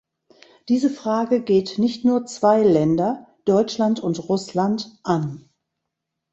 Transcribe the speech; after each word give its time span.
Diese 0.67 0.89
Frage 0.89 1.43
geht 1.43 1.77
nicht 1.77 2.05
nur 2.05 2.25
zwei 2.25 2.63
Länder, 2.63 3.27
Deutschland 3.45 3.99
und 3.99 4.17
Russland, 4.29 4.99
an. 5.03 5.47